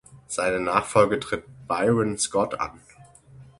Seine 0.25 0.59
Nachfolge 0.59 1.19
tritt 1.19 1.43
Byron 1.67 2.17
Scott 2.17 2.59
an. 2.59 2.79